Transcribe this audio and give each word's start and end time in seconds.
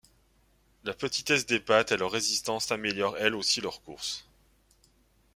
La 0.83 0.95
petitesse 0.95 1.45
des 1.45 1.59
pattes 1.59 1.91
et 1.91 1.97
leur 1.97 2.09
résistance 2.09 2.71
améliorent 2.71 3.19
elles 3.19 3.35
aussi 3.35 3.61
leur 3.61 3.83
course. 3.83 4.27